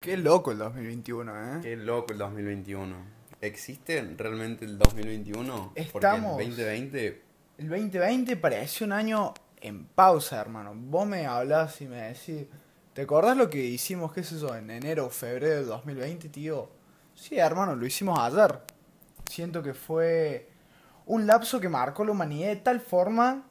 [0.00, 1.60] Qué loco el 2021, ¿eh?
[1.60, 2.94] Qué loco el 2021.
[3.40, 5.68] ¿Existe realmente el 2021?
[5.74, 7.22] Porque Estamos- el 2020
[7.58, 10.72] El 2020 parece un año en pausa, hermano.
[10.76, 12.46] Vos me hablás y me decís,
[12.92, 16.70] ¿te acordás lo que hicimos, qué sé yo, en enero o febrero del 2020, tío?
[17.16, 18.60] Sí, hermano, lo hicimos ayer.
[19.28, 20.48] Siento que fue
[21.06, 23.48] un lapso que marcó la humanidad de tal forma.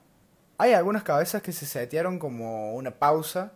[0.58, 3.52] Hay algunas cabezas que se setearon como una pausa,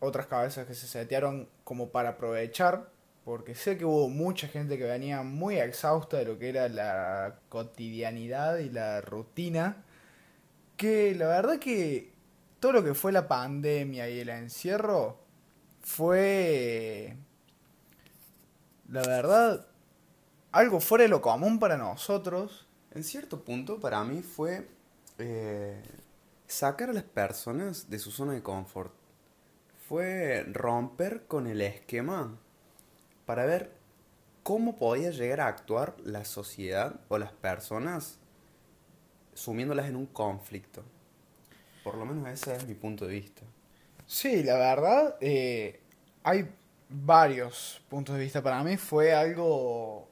[0.00, 2.90] otras cabezas que se setearon como para aprovechar,
[3.24, 7.40] porque sé que hubo mucha gente que venía muy exhausta de lo que era la
[7.48, 9.84] cotidianidad y la rutina,
[10.76, 12.12] que la verdad que
[12.60, 15.18] todo lo que fue la pandemia y el encierro
[15.82, 17.16] fue,
[18.88, 19.66] la verdad,
[20.52, 22.66] algo fuera de lo común para nosotros.
[22.92, 24.68] En cierto punto, para mí fue
[25.18, 25.82] eh,
[26.46, 28.97] sacar a las personas de su zona de confort.
[29.88, 32.38] Fue romper con el esquema
[33.24, 33.72] para ver
[34.42, 38.18] cómo podía llegar a actuar la sociedad o las personas
[39.32, 40.84] sumiéndolas en un conflicto.
[41.84, 43.42] Por lo menos ese es mi punto de vista.
[44.06, 45.80] Sí, la verdad, eh,
[46.22, 46.50] hay
[46.88, 48.42] varios puntos de vista.
[48.42, 50.08] Para mí fue algo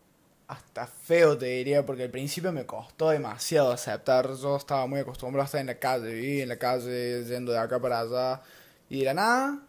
[0.48, 4.32] hasta feo, te diría, porque al principio me costó demasiado aceptar.
[4.34, 7.58] Yo estaba muy acostumbrado a estar en la calle, vivir en la calle, yendo de
[7.58, 8.42] acá para allá.
[8.88, 9.65] Y de la nada,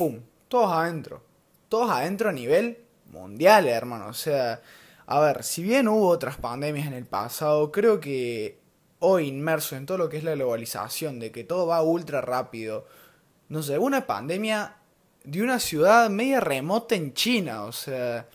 [0.00, 0.18] ¡pum!
[0.48, 1.22] Todos adentro.
[1.68, 2.78] Todos adentro a nivel
[3.12, 4.06] mundial, hermano.
[4.06, 4.62] O sea,
[5.04, 8.58] a ver, si bien hubo otras pandemias en el pasado, creo que
[9.00, 12.86] hoy inmerso en todo lo que es la globalización, de que todo va ultra rápido,
[13.50, 14.76] no sé, una pandemia
[15.22, 18.26] de una ciudad media remota en China, o sea,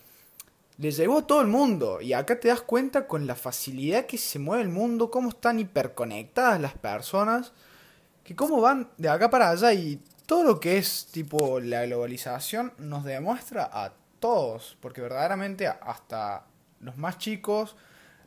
[0.78, 2.00] le llegó a todo el mundo.
[2.00, 5.58] Y acá te das cuenta con la facilidad que se mueve el mundo, cómo están
[5.58, 7.52] hiperconectadas las personas,
[8.22, 12.72] que cómo van de acá para allá y todo lo que es tipo la globalización
[12.78, 16.44] nos demuestra a todos, porque verdaderamente hasta
[16.80, 17.76] los más chicos,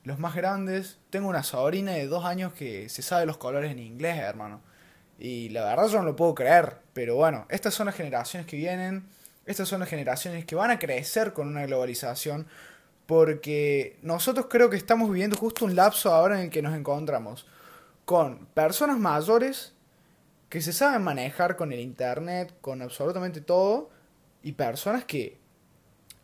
[0.03, 3.79] los más grandes, tengo una sobrina de dos años que se sabe los colores en
[3.79, 4.61] inglés, hermano.
[5.19, 6.77] Y la verdad yo no lo puedo creer.
[6.93, 9.05] Pero bueno, estas son las generaciones que vienen.
[9.45, 12.47] Estas son las generaciones que van a crecer con una globalización.
[13.05, 17.45] Porque nosotros creo que estamos viviendo justo un lapso ahora en el que nos encontramos.
[18.05, 19.73] Con personas mayores
[20.49, 23.91] que se saben manejar con el internet, con absolutamente todo.
[24.41, 25.37] Y personas que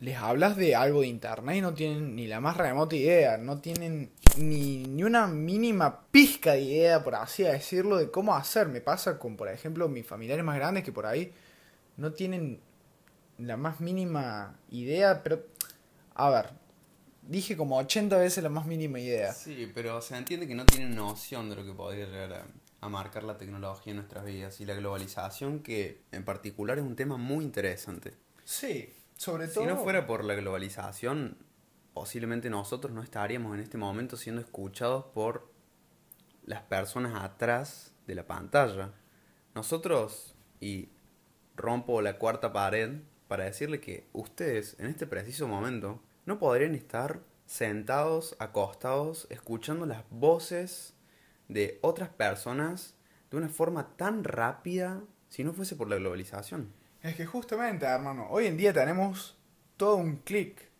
[0.00, 3.60] les hablas de algo de internet y no tienen ni la más remota idea, no
[3.60, 8.68] tienen ni, ni una mínima pizca de idea, por así decirlo, de cómo hacer.
[8.68, 11.32] Me pasa con, por ejemplo, mis familiares más grandes que por ahí
[11.96, 12.60] no tienen
[13.38, 15.44] la más mínima idea, pero,
[16.14, 16.50] a ver,
[17.22, 19.32] dije como 80 veces la más mínima idea.
[19.32, 22.46] Sí, pero se entiende que no tienen noción de lo que podría llegar a,
[22.80, 26.96] a marcar la tecnología en nuestras vidas y la globalización, que en particular es un
[26.96, 28.14] tema muy interesante.
[28.44, 29.64] Sí, sobre todo...
[29.64, 31.36] Si no fuera por la globalización,
[31.94, 35.50] posiblemente nosotros no estaríamos en este momento siendo escuchados por
[36.44, 38.92] las personas atrás de la pantalla.
[39.54, 40.90] Nosotros, y
[41.56, 47.20] rompo la cuarta pared para decirle que ustedes en este preciso momento no podrían estar
[47.46, 50.95] sentados, acostados, escuchando las voces
[51.48, 52.94] de otras personas
[53.30, 56.72] de una forma tan rápida si no fuese por la globalización.
[57.02, 59.36] Es que justamente, hermano, hoy en día tenemos
[59.76, 60.70] todo un clic.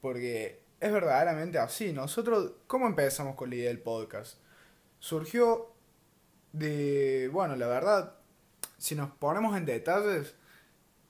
[0.00, 1.92] Porque es verdaderamente así.
[1.92, 4.38] Nosotros, ¿cómo empezamos con la idea del podcast?
[4.98, 5.72] Surgió
[6.52, 8.14] de, bueno, la verdad,
[8.78, 10.34] si nos ponemos en detalles,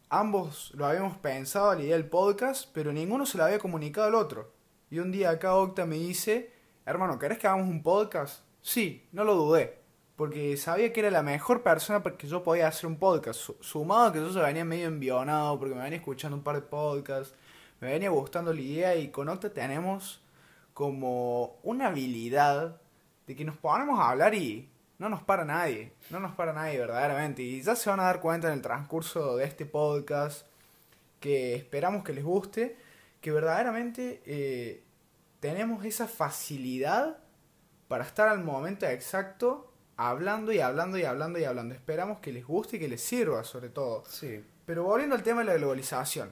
[0.08, 4.14] ambos lo habíamos pensado la idea del podcast, pero ninguno se lo había comunicado al
[4.14, 4.52] otro.
[4.90, 6.52] Y un día acá Octa me dice,
[6.84, 8.44] hermano, ¿querés que hagamos un podcast?
[8.62, 9.78] Sí, no lo dudé.
[10.16, 13.40] Porque sabía que era la mejor persona para que yo podía hacer un podcast.
[13.40, 16.56] Su- Sumado a que yo se venía medio envionado porque me venía escuchando un par
[16.56, 17.34] de podcasts.
[17.80, 20.20] Me venía gustando la idea y con Octa tenemos
[20.74, 22.80] como una habilidad
[23.26, 24.68] de que nos ponemos a hablar y
[24.98, 25.92] no nos para nadie.
[26.10, 27.42] No nos para nadie verdaderamente.
[27.42, 30.46] Y ya se van a dar cuenta en el transcurso de este podcast
[31.18, 32.76] que esperamos que les guste.
[33.20, 34.82] Que verdaderamente eh,
[35.40, 37.18] tenemos esa facilidad
[37.92, 41.74] para estar al momento exacto hablando y hablando y hablando y hablando.
[41.74, 44.02] Esperamos que les guste y que les sirva sobre todo.
[44.08, 44.42] Sí.
[44.64, 46.30] Pero volviendo al tema de la globalización.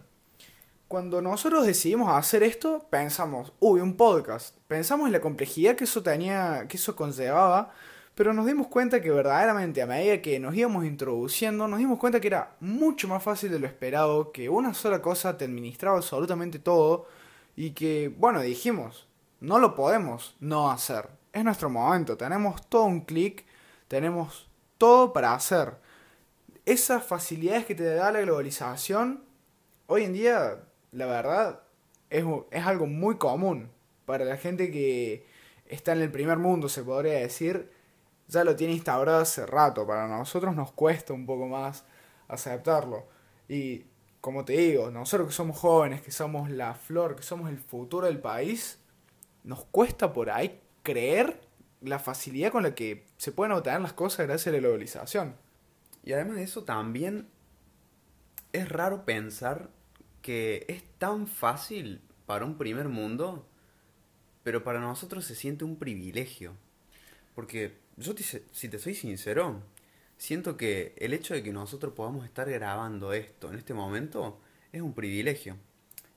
[0.88, 4.56] Cuando nosotros decidimos hacer esto, pensamos, uy, un podcast.
[4.68, 7.74] Pensamos en la complejidad que eso tenía, que eso conllevaba,
[8.14, 12.20] pero nos dimos cuenta que verdaderamente a medida que nos íbamos introduciendo, nos dimos cuenta
[12.20, 16.58] que era mucho más fácil de lo esperado, que una sola cosa te administraba absolutamente
[16.58, 17.06] todo
[17.54, 19.06] y que, bueno, dijimos,
[19.40, 21.19] no lo podemos no hacer.
[21.32, 23.44] Es nuestro momento, tenemos todo un clic,
[23.86, 24.48] tenemos
[24.78, 25.74] todo para hacer.
[26.66, 29.24] Esas facilidades que te da la globalización
[29.86, 30.58] hoy en día,
[30.92, 31.60] la verdad,
[32.10, 33.70] es, es algo muy común
[34.06, 35.24] para la gente que
[35.66, 37.70] está en el primer mundo, se podría decir,
[38.26, 39.86] ya lo tiene instaurado hace rato.
[39.86, 41.84] Para nosotros nos cuesta un poco más
[42.26, 43.06] aceptarlo.
[43.48, 43.84] Y
[44.20, 48.06] como te digo, nosotros que somos jóvenes, que somos la flor, que somos el futuro
[48.06, 48.78] del país,
[49.44, 51.40] nos cuesta por ahí creer
[51.80, 55.34] la facilidad con la que se pueden obtener las cosas gracias a la globalización.
[56.04, 57.28] Y además de eso también
[58.52, 59.70] es raro pensar
[60.22, 63.46] que es tan fácil para un primer mundo,
[64.42, 66.54] pero para nosotros se siente un privilegio.
[67.34, 68.14] Porque yo,
[68.52, 69.62] si te soy sincero,
[70.16, 74.40] siento que el hecho de que nosotros podamos estar grabando esto en este momento
[74.72, 75.56] es un privilegio.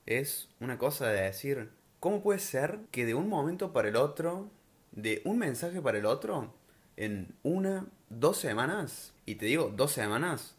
[0.06, 1.70] Es una cosa de decir,
[2.04, 4.50] ¿cómo puede ser que de un momento para el otro,
[4.92, 6.54] de un mensaje para el otro,
[6.98, 10.58] en una, dos semanas, y te digo dos semanas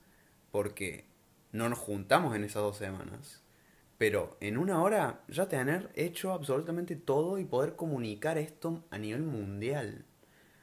[0.50, 1.04] porque
[1.52, 3.42] no nos juntamos en esas dos semanas,
[3.98, 9.20] pero en una hora ya tener hecho absolutamente todo y poder comunicar esto a nivel
[9.20, 10.06] mundial.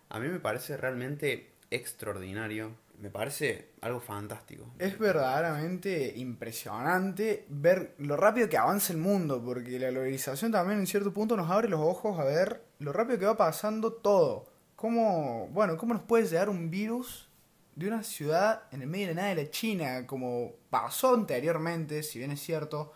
[0.09, 4.71] A mí me parece realmente extraordinario, me parece algo fantástico.
[4.77, 10.87] Es verdaderamente impresionante ver lo rápido que avanza el mundo, porque la globalización también en
[10.87, 14.51] cierto punto nos abre los ojos a ver lo rápido que va pasando todo.
[14.75, 17.27] Cómo, bueno, cómo nos puede llegar un virus
[17.75, 22.19] de una ciudad en el medio de nada de la China, como pasó anteriormente, si
[22.19, 22.93] bien es cierto.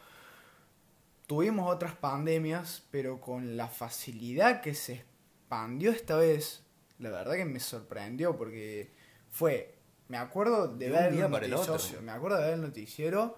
[1.26, 6.64] Tuvimos otras pandemias, pero con la facilidad que se expandió esta vez,
[7.00, 8.94] la verdad que me sorprendió porque
[9.32, 9.75] fue,
[10.08, 11.78] me acuerdo de De un ver día el para el otro.
[12.02, 13.38] me acuerdo de ver el noticiero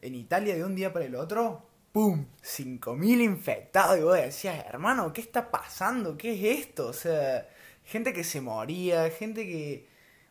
[0.00, 2.26] en Italia de un día para el otro, ¡pum!
[2.42, 6.16] 5.000 infectados y vos decías, hermano, ¿qué está pasando?
[6.16, 6.88] ¿Qué es esto?
[6.88, 7.48] O sea,
[7.84, 9.88] gente que se moría, gente que,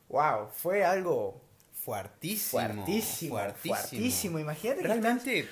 [0.10, 1.42] wow, fue algo
[1.74, 2.62] Fuertísimo.
[2.62, 4.40] fuertísimo, fuertísimo.
[4.40, 5.50] Imagínate que estás- Realmente,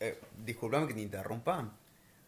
[0.00, 1.72] eh, disculpame que te interrumpa.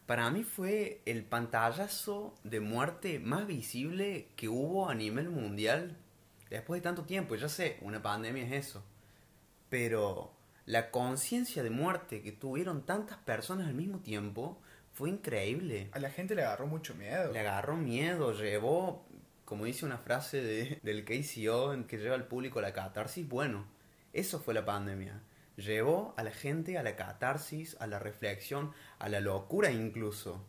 [0.05, 5.97] Para mí fue el pantallazo de muerte más visible que hubo a nivel mundial
[6.49, 7.35] después de tanto tiempo.
[7.35, 8.83] Ya sé, una pandemia es eso.
[9.69, 10.33] Pero
[10.65, 14.61] la conciencia de muerte que tuvieron tantas personas al mismo tiempo
[14.93, 15.89] fue increíble.
[15.93, 17.31] a la gente le agarró mucho miedo.
[17.31, 19.05] Le agarró miedo, llevó,
[19.45, 23.27] como dice una frase de, del KCO, en que lleva al público a la catarsis.
[23.27, 23.65] Bueno,
[24.13, 25.21] eso fue la pandemia.
[25.55, 30.45] Llevó a la gente a la catarsis, a la reflexión, a la locura incluso.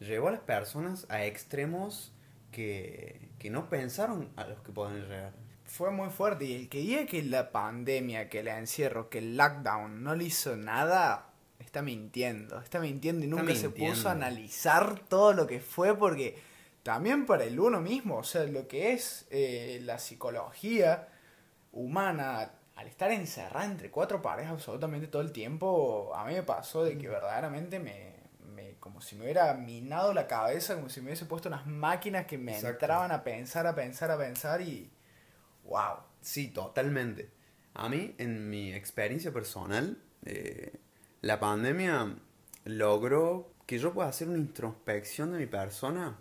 [0.00, 2.12] Llevó a las personas a extremos
[2.50, 5.32] que, que no pensaron a los que pueden llegar.
[5.64, 9.36] Fue muy fuerte y el que diga que la pandemia, que el encierro, que el
[9.36, 11.30] lockdown no le hizo nada,
[11.60, 12.60] está mintiendo.
[12.60, 16.36] Está mintiendo y nunca se puso a analizar todo lo que fue porque
[16.82, 21.08] también para el uno mismo, o sea, lo que es eh, la psicología
[21.72, 26.82] humana, al estar encerrada entre cuatro paredes absolutamente todo el tiempo, a mí me pasó
[26.82, 28.09] de que verdaderamente me, me
[29.00, 32.36] como si me hubiera minado la cabeza, como si me hubiese puesto unas máquinas que
[32.36, 32.84] me Exacto.
[32.84, 34.90] entraban a pensar, a pensar, a pensar y
[35.64, 36.00] wow.
[36.20, 37.30] Sí, totalmente.
[37.72, 40.74] A mí, en mi experiencia personal, eh,
[41.22, 42.14] la pandemia
[42.66, 46.18] logró que yo pueda hacer una introspección de mi persona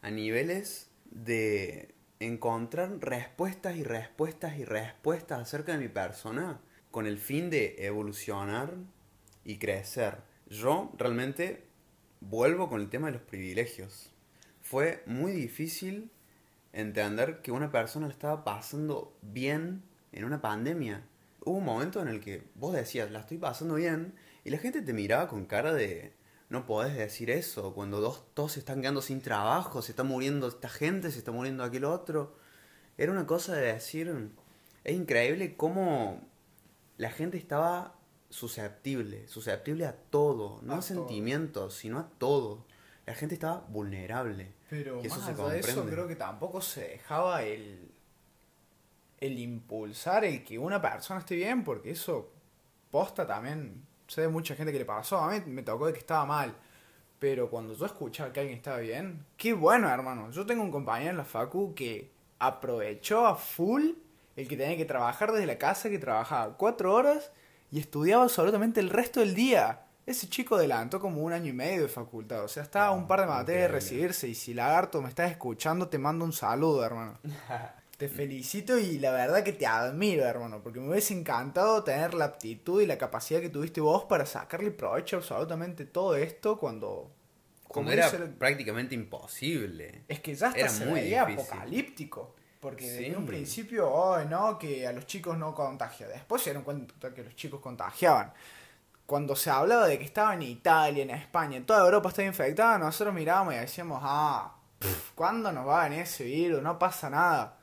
[0.00, 6.60] a niveles de encontrar respuestas y respuestas y respuestas acerca de mi persona
[6.92, 8.74] con el fin de evolucionar
[9.42, 10.18] y crecer.
[10.48, 11.69] Yo realmente
[12.20, 14.10] vuelvo con el tema de los privilegios.
[14.62, 16.10] Fue muy difícil
[16.72, 21.02] entender que una persona le estaba pasando bien en una pandemia.
[21.44, 24.82] Hubo un momento en el que vos decías, la estoy pasando bien, y la gente
[24.82, 26.12] te miraba con cara de,
[26.48, 30.48] no podés decir eso, cuando dos, todos se están quedando sin trabajo, se está muriendo
[30.48, 32.36] esta gente, se está muriendo aquel otro.
[32.98, 34.30] Era una cosa de decir,
[34.84, 36.20] es increíble cómo
[36.98, 37.99] la gente estaba
[38.30, 42.64] susceptible, susceptible a todo, no A sentimientos, sino a todo.
[43.04, 44.52] La gente estaba vulnerable.
[44.70, 47.90] Pero Y eso más se allá de eso, creo que tampoco se dejaba el,
[49.18, 52.30] el impulsar el que una persona esté bien, porque eso
[52.90, 53.84] posta también.
[54.06, 55.18] Sé de mucha gente que le pasó.
[55.18, 56.54] A mí me tocó de que estaba mal.
[57.18, 60.30] Pero cuando yo escuchaba que alguien estaba bien, qué bueno, hermano.
[60.30, 63.90] Yo tengo un compañero en la Facu que aprovechó a full
[64.36, 67.30] el que tenía que trabajar desde la casa, que trabajaba cuatro horas
[67.70, 69.86] y estudiaba absolutamente el resto del día.
[70.06, 72.42] Ese chico adelantó como un año y medio de facultad.
[72.42, 74.26] O sea, estaba un par de materias de recibirse.
[74.28, 77.18] Y si Lagarto me estás escuchando, te mando un saludo, hermano.
[77.96, 82.24] Te felicito y la verdad que te admiro, hermano, porque me hubiese encantado tener la
[82.24, 87.10] aptitud y la capacidad que tuviste vos para sacarle provecho absolutamente todo esto cuando...
[87.68, 90.04] Como era el- prácticamente imposible.
[90.08, 92.34] Es que ya hasta Era se muy veía apocalíptico.
[92.60, 93.04] Porque Sí.
[93.04, 96.06] desde un principio, oh, no, que a los chicos no contagia.
[96.06, 98.32] Después se dieron cuenta que los chicos contagiaban.
[99.06, 102.78] cuando se hablaba de que estaba en Italia, en España, en toda Europa estaba infectada,
[102.78, 106.62] nosotros mirábamos y decíamos, ah, pff, ¿cuándo nos va a venir ese virus?
[106.62, 107.56] No pasa nada.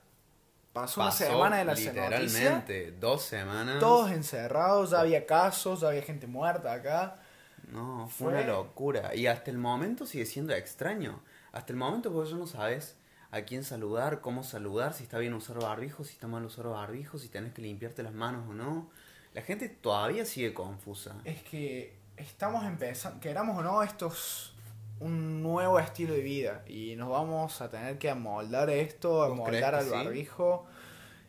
[0.74, 3.80] Pasó, una semana de la noticia, literalmente dos semanas.
[3.80, 7.16] todos encerrados, ya había casos, ya había gente muerta acá.
[7.72, 9.16] No, fue, Fue- una locura.
[9.16, 11.22] Y hasta el momento sigue siendo extraño.
[11.54, 12.98] Hasta el momento vos ya no sabes
[13.32, 17.18] a quién saludar, cómo saludar, si está bien usar barbijo, si está mal usar barbijo,
[17.18, 18.90] si tenés que limpiarte las manos o no.
[19.34, 21.16] La gente todavía sigue confusa.
[21.26, 24.54] Es que estamos empezando, queramos o no, esto es
[25.00, 29.76] un nuevo estilo de vida y nos vamos a tener que amoldar esto, ¿Vos amoldar
[29.76, 29.92] al sí?
[29.92, 30.66] barbijo.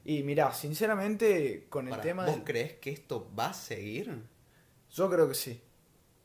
[0.05, 4.23] Y mira, sinceramente, con el Pará, tema ¿Vos del- crees que esto va a seguir?
[4.95, 5.61] Yo creo que sí.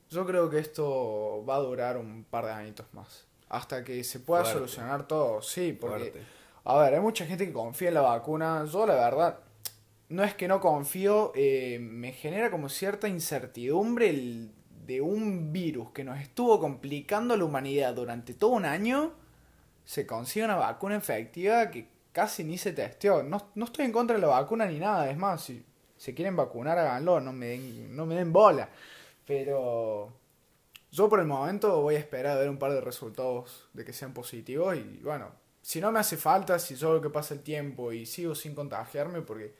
[0.10, 3.26] Yo creo que esto va a durar un par de añitos más.
[3.54, 4.60] Hasta que se pueda Fuerte.
[4.60, 5.42] solucionar todo.
[5.42, 6.12] Sí, porque...
[6.12, 6.22] Fuerte.
[6.66, 8.66] A ver, hay mucha gente que confía en la vacuna.
[8.66, 9.40] Yo la verdad,
[10.10, 14.52] no es que no confío, eh, me genera como cierta incertidumbre el
[14.86, 19.14] de un virus que nos estuvo complicando a la humanidad durante todo un año,
[19.86, 23.24] se consigue una vacuna efectiva que casi ni se testeó.
[23.24, 25.66] No, no estoy en contra de la vacuna ni nada, es más, si
[25.98, 28.70] se quieren vacunar, háganlo, no me den, no me den bola.
[29.26, 30.12] Pero
[30.94, 33.94] yo por el momento voy a esperar a ver un par de resultados de que
[33.94, 37.92] sean positivos y bueno, si no me hace falta, si solo que pasa el tiempo
[37.92, 39.56] y sigo sin contagiarme porque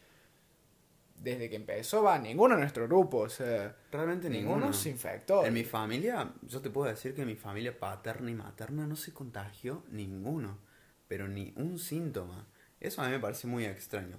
[1.16, 4.74] desde que empezó va ninguno de nuestro grupo, o sea, Realmente ninguno, ninguno.
[4.74, 5.44] se infectó.
[5.44, 8.96] En mi familia, yo te puedo decir que en mi familia paterna y materna no
[8.96, 10.60] se contagió ninguno,
[11.08, 12.46] pero ni un síntoma.
[12.80, 14.18] Eso a mí me parece muy extraño.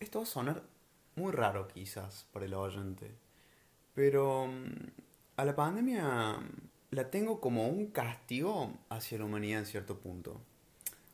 [0.00, 0.62] Esto va a sonar
[1.14, 3.14] muy raro quizás para el oyente,
[3.94, 9.66] pero mm, a la pandemia mm, la tengo como un castigo hacia la humanidad en
[9.66, 10.40] cierto punto.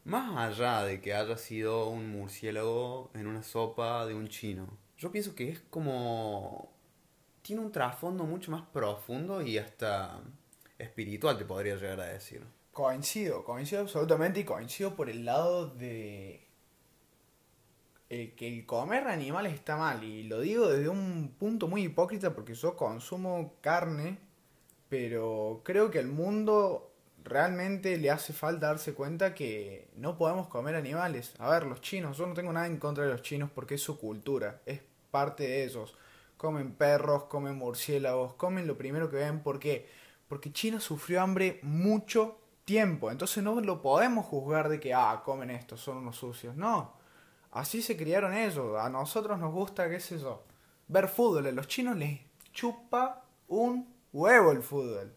[0.04, 5.12] Más allá de que haya sido un murciélago en una sopa de un chino, yo
[5.12, 6.72] pienso que es como
[7.42, 10.20] tiene un trasfondo mucho más profundo y hasta
[10.78, 12.42] espiritual, te podría llegar a decir.
[12.72, 16.47] Coincido, coincido absolutamente y coincido por el lado de
[18.08, 22.34] el que el comer animales está mal y lo digo desde un punto muy hipócrita
[22.34, 24.18] porque yo consumo carne,
[24.88, 26.90] pero creo que al mundo
[27.24, 31.34] realmente le hace falta darse cuenta que no podemos comer animales.
[31.38, 33.82] A ver, los chinos, yo no tengo nada en contra de los chinos porque es
[33.82, 35.94] su cultura, es parte de ellos.
[36.36, 39.88] Comen perros, comen murciélagos, comen lo primero que ven, ¿por qué?
[40.28, 45.50] Porque China sufrió hambre mucho tiempo, entonces no lo podemos juzgar de que, ah, comen
[45.50, 46.54] esto, son unos sucios.
[46.54, 46.97] No,
[47.50, 48.78] así se criaron ellos.
[48.78, 50.44] A nosotros nos gusta, qué sé yo,
[50.88, 51.46] ver fútbol.
[51.46, 52.20] A los chinos les
[52.52, 55.14] chupa un huevo el fútbol.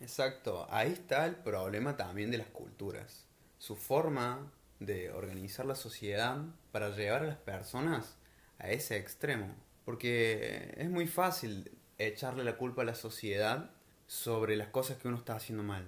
[0.00, 3.26] Exacto, ahí está el problema también de las culturas.
[3.58, 6.38] Su forma de organizar la sociedad
[6.72, 8.16] para llevar a las personas
[8.58, 9.54] a ese extremo.
[9.84, 13.70] Porque es muy fácil echarle la culpa a la sociedad
[14.06, 15.86] sobre las cosas que uno está haciendo mal.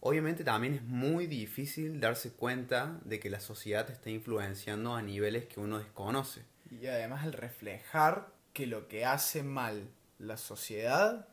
[0.00, 5.02] Obviamente también es muy difícil darse cuenta de que la sociedad te está influenciando a
[5.02, 6.42] niveles que uno desconoce.
[6.70, 11.28] Y además el reflejar que lo que hace mal la sociedad,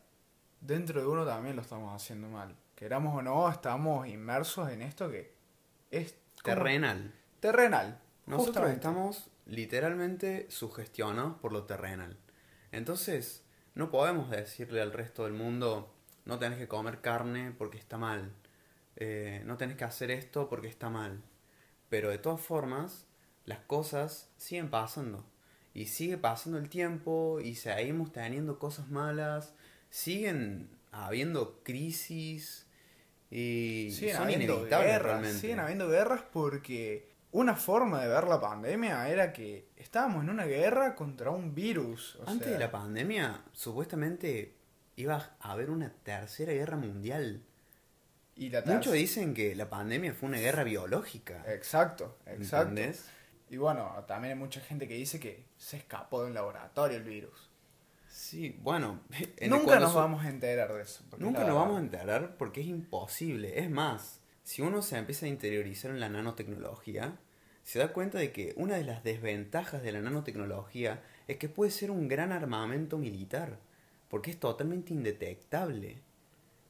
[0.61, 2.55] dentro de uno también lo estamos haciendo mal.
[2.75, 5.33] Queramos o no, estamos inmersos en esto que
[5.91, 7.13] es Terrenal.
[7.39, 7.99] terrenal.
[8.25, 8.75] Nosotros justamente.
[8.75, 12.17] estamos literalmente sugestionados por lo terrenal.
[12.71, 13.43] Entonces,
[13.75, 15.93] no podemos decirle al resto del mundo,
[16.25, 18.31] no tenés que comer carne porque está mal,
[18.97, 21.21] eh, no tenés que hacer esto porque está mal.
[21.87, 23.05] Pero de todas formas,
[23.45, 25.23] las cosas siguen pasando.
[25.73, 29.53] Y sigue pasando el tiempo y seguimos teniendo cosas malas,
[29.91, 32.65] siguen habiendo crisis
[33.29, 35.39] y siguen son habiendo inevitables guerras, realmente.
[35.39, 40.45] siguen habiendo guerras porque una forma de ver la pandemia era que estábamos en una
[40.45, 42.15] guerra contra un virus.
[42.15, 44.55] o Antes sea, de la pandemia, supuestamente
[44.95, 47.43] iba a haber una tercera guerra mundial.
[48.37, 51.43] Y la Muchos dicen que la pandemia fue una guerra biológica.
[51.47, 52.69] Exacto, exacto.
[52.69, 53.09] ¿Entendés?
[53.49, 57.03] Y bueno, también hay mucha gente que dice que se escapó de un laboratorio el
[57.03, 57.49] virus.
[58.09, 59.01] Sí, bueno.
[59.37, 61.03] en- Nunca nos su- vamos a enterar de eso.
[61.17, 63.59] Nunca nos vamos a enterar porque es imposible.
[63.59, 67.17] Es más, si uno se empieza a interiorizar en la nanotecnología,
[67.63, 71.71] se da cuenta de que una de las desventajas de la nanotecnología es que puede
[71.71, 73.59] ser un gran armamento militar,
[74.09, 76.01] porque es totalmente indetectable.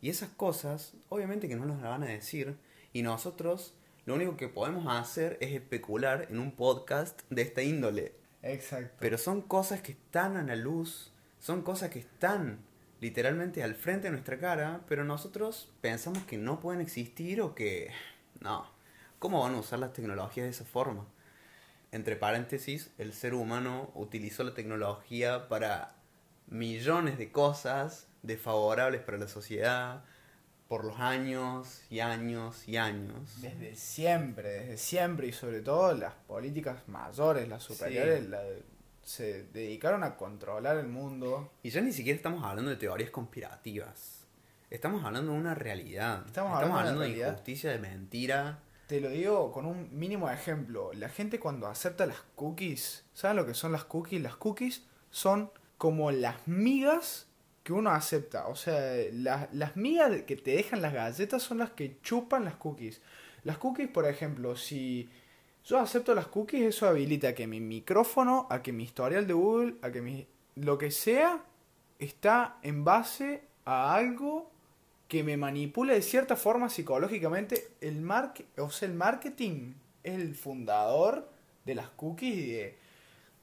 [0.02, 2.58] Y esas cosas, obviamente que no nos las van a decir,
[2.94, 3.74] y nosotros
[4.06, 8.16] lo único que podemos hacer es especular en un podcast de esta índole.
[8.42, 8.96] Exacto.
[9.00, 12.60] Pero son cosas que están a la luz, son cosas que están
[13.02, 17.92] literalmente al frente de nuestra cara, pero nosotros pensamos que no pueden existir o que...
[18.40, 18.70] No,
[19.20, 21.06] ¿cómo van a usar las tecnologías de esa forma?
[21.92, 25.96] Entre paréntesis, el ser humano utilizó la tecnología para
[26.48, 30.04] millones de cosas desfavorables para la sociedad
[30.68, 33.42] por los años y años y años.
[33.42, 38.28] Desde siempre, desde siempre y sobre todo las políticas mayores, las superiores, Sí.
[38.30, 38.44] la-
[39.04, 41.54] se dedicaron a controlar el mundo.
[41.64, 44.26] Y ya ni siquiera estamos hablando de teorías conspirativas.
[44.70, 46.24] Estamos hablando de una realidad.
[46.28, 48.60] Estamos hablando de hablando de injusticia, de mentira.
[48.88, 50.92] Te lo digo con un mínimo ejemplo.
[50.94, 54.22] La gente cuando acepta las cookies, ¿saben lo que son las cookies?
[54.22, 57.27] Las cookies son como las migas
[57.68, 58.48] que uno acepta.
[58.48, 58.80] O sea,
[59.12, 63.02] la- las migas que te dejan las galletas son las que chupan las cookies.
[63.44, 65.10] Las cookies, por ejemplo, si
[65.66, 69.76] yo acepto las cookies, eso habilita que mi micrófono, a que mi historial de Google,
[69.82, 71.44] a que mi, lo que sea,
[72.00, 74.50] está en base a algo
[75.10, 77.68] que me manipula de cierta forma psicológicamente.
[77.82, 78.10] El,
[78.58, 81.30] o sea, el marketing es el fundador
[81.66, 82.78] de las cookies y de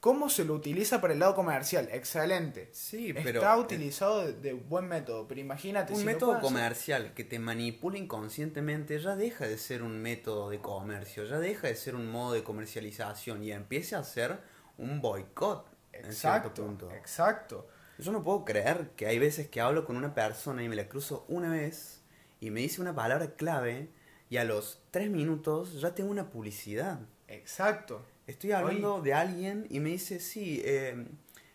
[0.05, 1.89] cómo se lo utiliza para el lado comercial.
[1.91, 2.69] Excelente.
[2.71, 7.15] Sí, pero Está eh, utilizado de, de buen método, pero imagínate un si método comercial
[7.15, 11.75] que te manipula inconscientemente ya deja de ser un método de comercio, ya deja de
[11.75, 14.37] ser un modo de comercialización y empieza a ser
[14.77, 16.91] un boicot en cierto Exacto, punto.
[16.91, 17.67] exacto.
[17.97, 20.87] Yo no puedo creer que hay veces que hablo con una persona y me la
[20.87, 22.03] cruzo una vez
[22.39, 23.89] y me dice una palabra clave
[24.29, 26.99] y a los tres minutos ya tengo una publicidad.
[27.27, 28.05] Exacto.
[28.27, 31.07] Estoy hablando de alguien y me dice, sí, eh,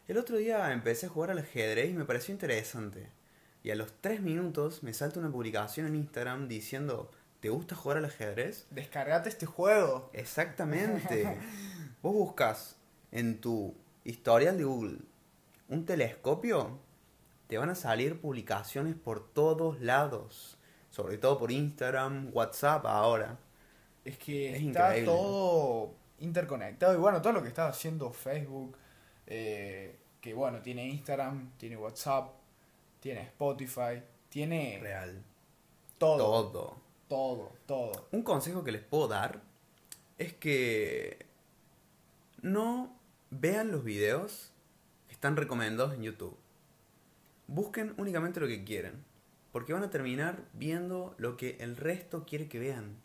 [0.08, 3.08] el otro día empecé a jugar al ajedrez y me pareció interesante.
[3.62, 7.10] Y a los tres minutos me salta una publicación en Instagram diciendo,
[7.40, 8.66] ¿te gusta jugar al ajedrez?
[8.70, 10.10] Descargate este juego.
[10.12, 11.38] Exactamente.
[12.02, 12.76] Vos buscas
[13.12, 13.74] en tu
[14.04, 14.98] historial de Google
[15.70, 16.78] un telescopio,
[17.46, 20.58] te van a salir publicaciones por todos lados.
[20.90, 23.38] Sobre todo por Instagram, WhatsApp ahora.
[24.04, 25.04] Es que Es está increíble.
[25.06, 26.94] todo interconectado.
[26.94, 28.76] Y bueno, todo lo que está haciendo Facebook,
[29.26, 32.32] eh, que bueno, tiene Instagram, tiene WhatsApp,
[33.00, 35.22] tiene Spotify, tiene Real.
[35.98, 36.76] todo, Todo.
[37.08, 38.08] todo, todo.
[38.12, 39.40] Un consejo que les puedo dar
[40.18, 41.26] es que
[42.42, 42.94] no
[43.30, 44.52] vean los videos
[45.08, 46.36] que están recomendados en YouTube.
[47.46, 49.04] Busquen únicamente lo que quieren,
[49.50, 52.96] porque van a terminar viendo lo que el resto quiere que vean,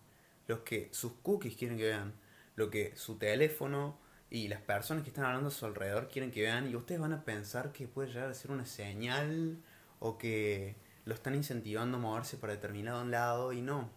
[0.47, 2.13] lo que sus cookies quieren que vean,
[2.55, 3.97] lo que su teléfono
[4.29, 7.13] y las personas que están hablando a su alrededor quieren que vean y ustedes van
[7.13, 9.57] a pensar que puede llegar a ser una señal
[9.99, 13.89] o que lo están incentivando a moverse para determinado lado y no.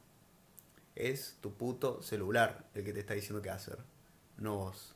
[0.94, 3.78] Es tu puto celular el que te está diciendo qué hacer,
[4.36, 4.94] no vos.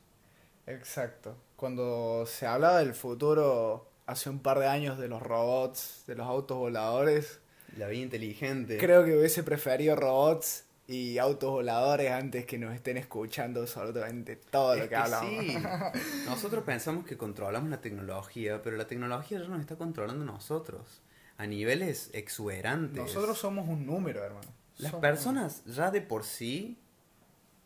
[0.67, 1.35] Exacto.
[1.55, 6.27] Cuando se hablaba del futuro hace un par de años de los robots, de los
[6.27, 7.39] autos voladores,
[7.77, 8.77] La vida inteligente.
[8.77, 14.73] creo que hubiese preferido robots y autos voladores antes que nos estén escuchando absolutamente todo
[14.73, 15.29] Es lo que, que hablamos.
[15.31, 15.57] sí.
[16.25, 21.01] Nosotros pensamos que controlamos la tecnología, pero la tecnología ya nos está controlando a nosotros.
[21.37, 22.97] A niveles exuberantes.
[23.01, 24.47] Nosotros somos un número, hermano.
[24.77, 26.77] Las Somos- personas ya de por sí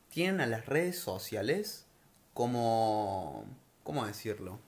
[0.10, 1.86] tienen a las redes sociales
[2.34, 3.46] como...
[3.84, 4.60] ¿Cómo decirlo?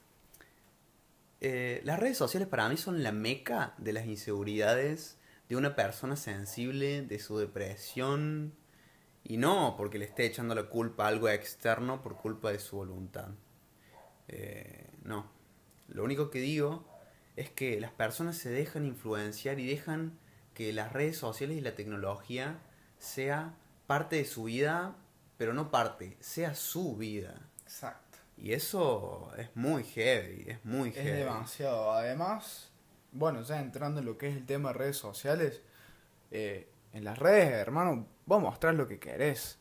[1.42, 5.18] Eh, las redes sociales para mí son la meca de las inseguridades
[5.50, 8.54] de una persona sensible, de su depresión,
[9.24, 12.78] y no porque le esté echando la culpa a algo externo por culpa de su
[12.78, 13.30] voluntad.
[14.28, 15.30] Eh, no.
[15.88, 16.86] Lo único que digo
[17.36, 20.18] es que las personas se dejan influenciar y dejan
[20.54, 22.60] que las redes sociales y la tecnología
[23.00, 23.56] sea
[23.88, 24.96] parte de su vida,
[25.38, 27.42] pero no parte, sea su vida.
[27.64, 28.20] Exacto.
[28.38, 31.20] Y eso es muy heavy, es muy Es heavy.
[31.20, 31.92] demasiado.
[31.94, 32.72] Además,
[33.12, 35.62] bueno, ya entrando en lo que es el tema de redes sociales,
[36.32, 39.58] eh, en las redes, hermano, vos mostrás lo que querés.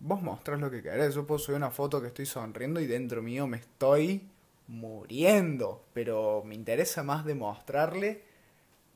[0.00, 1.14] Vos mostrás lo que querés.
[1.14, 4.28] Yo puedo subir una foto que estoy sonriendo y dentro mío me estoy
[4.66, 5.84] muriendo.
[5.94, 8.22] Pero me interesa más demostrarle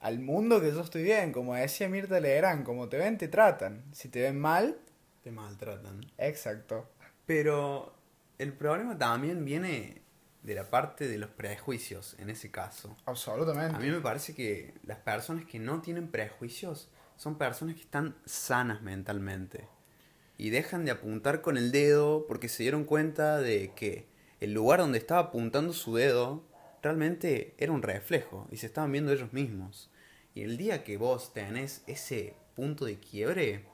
[0.01, 1.33] al mundo que yo estoy bien.
[1.33, 3.85] Como decía Mirta Legrand, como te ven, te tratan.
[3.93, 4.79] Si te ven mal,
[5.23, 6.01] Te maltratan.
[6.19, 6.89] exacto.
[7.27, 7.95] Pero
[8.39, 10.03] el problema también viene
[10.49, 12.97] de la parte de los prejuicios en ese caso.
[13.05, 13.77] Absolutamente.
[13.77, 18.17] A mí me parece que las personas que no tienen prejuicios son personas que están
[18.25, 19.69] sanas mentalmente.
[20.39, 24.09] Y dejan de apuntar con el dedo porque se dieron cuenta de que
[24.41, 26.45] el lugar donde estaba apuntando su dedo
[26.83, 29.91] realmente era un reflejo y se estaban viendo ellos mismos.
[30.35, 33.67] Y el día que vos tenés ese punto de quiebre,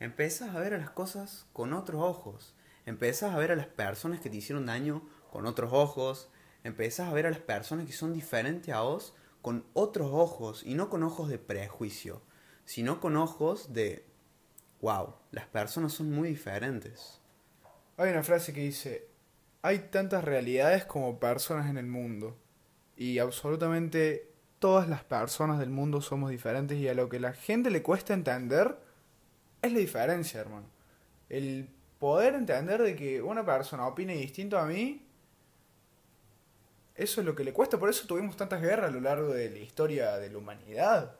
[0.00, 2.56] empezás a ver a las cosas con otros ojos.
[2.84, 6.28] Empezás a ver a las personas que te hicieron daño con otros ojos.
[6.64, 10.74] Empezás a ver a las personas que son diferentes a vos con otros ojos y
[10.74, 12.20] no con ojos de prejuicio,
[12.64, 14.04] sino con ojos de,
[14.82, 17.20] wow, las personas son muy diferentes.
[17.96, 19.08] Hay una frase que dice,
[19.62, 22.36] hay tantas realidades como personas en el mundo.
[22.96, 27.70] y absolutamente todas las personas del mundo somos diferentes y a lo que la gente
[27.70, 28.76] le cuesta entender
[29.62, 30.66] es la diferencia, hermano.
[31.28, 35.02] El poder entender de que una persona opine distinto a mí,
[37.00, 39.48] eso es lo que le cuesta, por eso tuvimos tantas guerras a lo largo de
[39.48, 41.16] la historia de la humanidad.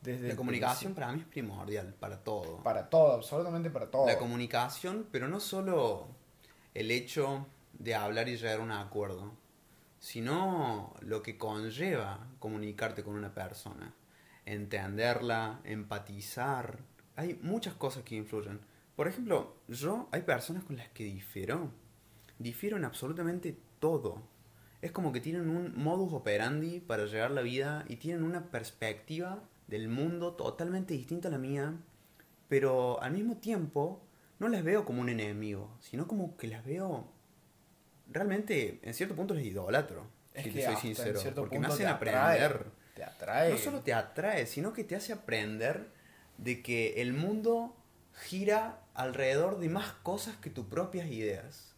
[0.00, 2.62] Desde La comunicación para mí es primordial, para todo.
[2.62, 4.06] Para todo, absolutamente para todo.
[4.06, 6.06] La comunicación, pero no solo
[6.74, 9.32] el hecho de hablar y llegar a un acuerdo,
[9.98, 13.92] sino lo que conlleva comunicarte con una persona,
[14.44, 16.78] entenderla, empatizar.
[17.16, 18.60] Hay muchas cosas que influyen.
[18.94, 21.72] Por ejemplo, yo hay personas con las que difiero.
[22.38, 24.35] Difiero en absolutamente todo.
[24.86, 29.42] Es como que tienen un modus operandi para llegar la vida y tienen una perspectiva
[29.66, 31.74] del mundo totalmente distinta a la mía,
[32.48, 34.00] pero al mismo tiempo
[34.38, 37.04] no las veo como un enemigo, sino como que las veo
[38.12, 41.78] realmente en cierto punto les idolatro, Es si que te soy sincero, porque me hacen
[41.78, 42.66] te atrae, aprender.
[42.94, 43.50] Te atrae.
[43.50, 45.88] No solo te atrae, sino que te hace aprender
[46.38, 47.74] de que el mundo
[48.12, 51.74] gira alrededor de más cosas que tus propias ideas.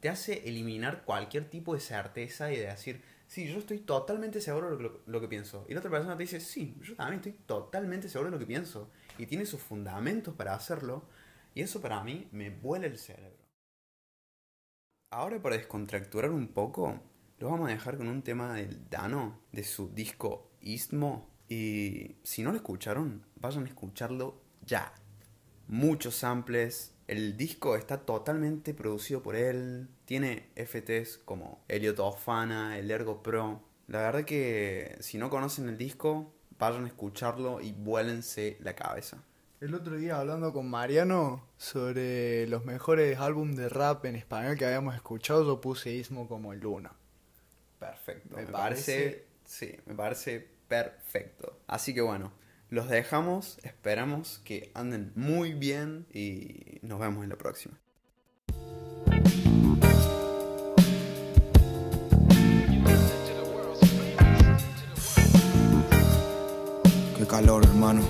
[0.00, 4.76] Te hace eliminar cualquier tipo de certeza y de decir, sí, yo estoy totalmente seguro
[4.76, 5.66] de lo, que- pienso.
[5.68, 8.46] Y la otra persona te dice, sí, yo también estoy totalmente seguro de lo que
[8.46, 8.90] pienso.
[9.18, 11.04] Y tiene sus fundamentos para hacerlo.
[11.54, 13.36] Y eso para mí me vuela el cerebro.
[15.12, 17.00] Ahora para descontracturar un poco,
[17.38, 21.28] lo vamos a dejar con un tema del Dano, de su disco Istmo.
[21.48, 24.92] Y si no lo escucharon, vayan a escucharlo ya.
[25.66, 26.94] Muchos samples.
[27.10, 29.88] El disco está totalmente producido por él.
[30.04, 33.60] Tiene FTs como Elliot Ofana, el Ergo Pro.
[33.88, 39.24] La verdad que si no conocen el disco, vayan a escucharlo y vuélense la cabeza.
[39.60, 44.66] El otro día hablando con Mariano sobre los mejores álbumes de rap en español que
[44.66, 46.90] habíamos escuchado, yo puse Ismo como el uno.
[47.80, 48.36] Perfecto.
[48.36, 51.58] Me Me, parece, sí, me parece perfecto.
[51.66, 52.30] Así que bueno,
[52.70, 57.78] los dejamos, esperamos que anden muy bien y nos vemos en la próxima.
[67.18, 68.02] Qué calor, hermano.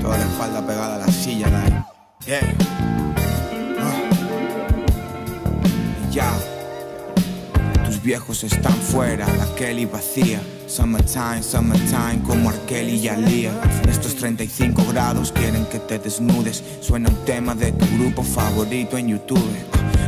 [0.00, 1.76] Toda la espalda pegada a la silla, like.
[2.26, 2.75] Yeah.
[8.06, 10.40] Viejos están fuera, la Kelly vacía.
[10.68, 13.50] Summertime, summertime, como Arkeli y Alía.
[13.90, 16.62] Estos 35 grados quieren que te desnudes.
[16.80, 19.50] Suena un tema de tu grupo favorito en YouTube.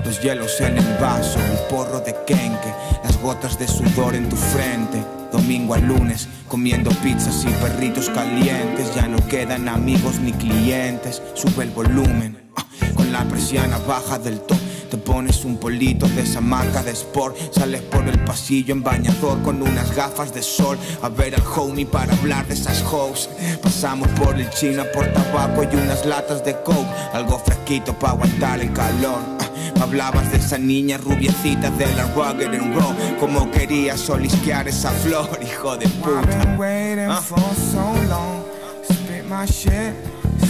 [0.04, 4.36] Los hielos en el vaso, el porro de Kenke, las gotas de sudor en tu
[4.36, 5.02] frente.
[5.32, 8.94] Domingo a lunes, comiendo pizzas y perritos calientes.
[8.94, 11.20] Ya no quedan amigos ni clientes.
[11.34, 14.67] Sube el volumen, ah, con la persiana baja del top.
[14.90, 17.36] Te pones un polito de esa marca de sport.
[17.52, 20.78] Sales por el pasillo en bañador con unas gafas de sol.
[21.02, 23.28] A ver al homie para hablar de esas hoes.
[23.62, 26.86] Pasamos por el chino por tabaco y unas latas de coke.
[27.12, 29.18] Algo fresquito para aguantar el calor.
[29.40, 32.94] Ah, hablabas de esa niña rubiecita de la rugged and roll.
[33.20, 36.26] Como querías olisquear esa flor, hijo de I've puta.
[36.44, 37.20] been waiting Huh?
[37.20, 38.42] for so long.
[38.84, 39.92] Spit my shit,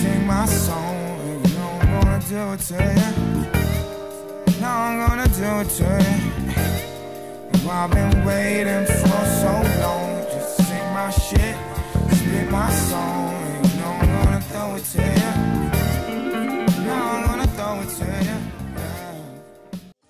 [0.00, 0.94] sing my song.
[1.26, 2.74] And you I'm gonna do it to
[3.54, 3.57] you.
[4.60, 7.70] Now I'm gonna do it to you.
[7.70, 10.24] I've been waiting for so long.
[10.32, 11.56] Just sing my shit,
[12.16, 13.62] spit my song.
[13.62, 15.67] You know I'm gonna throw it to you.